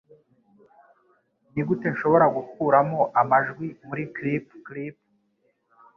[1.51, 4.95] Nigute nshobora gukuramo amajwi muri clip clip?